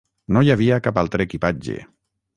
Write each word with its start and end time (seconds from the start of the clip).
No 0.37 0.41
hi 0.45 0.49
havia 0.53 0.79
cap 0.87 0.97
altre 1.03 1.27
equipatge. 1.31 1.77